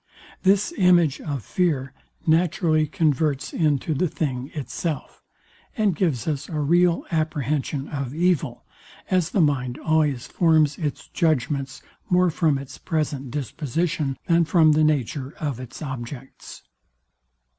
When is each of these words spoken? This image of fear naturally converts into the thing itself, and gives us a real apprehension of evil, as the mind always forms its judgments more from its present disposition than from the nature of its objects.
This 0.41 0.73
image 0.77 1.21
of 1.21 1.43
fear 1.45 1.93
naturally 2.25 2.87
converts 2.87 3.53
into 3.53 3.93
the 3.93 4.07
thing 4.07 4.49
itself, 4.55 5.21
and 5.77 5.95
gives 5.95 6.27
us 6.27 6.49
a 6.49 6.59
real 6.59 7.05
apprehension 7.11 7.87
of 7.87 8.15
evil, 8.15 8.65
as 9.11 9.29
the 9.29 9.41
mind 9.41 9.77
always 9.77 10.25
forms 10.25 10.79
its 10.79 11.07
judgments 11.09 11.83
more 12.09 12.31
from 12.31 12.57
its 12.57 12.79
present 12.79 13.29
disposition 13.29 14.17
than 14.25 14.43
from 14.45 14.71
the 14.71 14.83
nature 14.83 15.35
of 15.39 15.59
its 15.59 15.83
objects. 15.83 16.63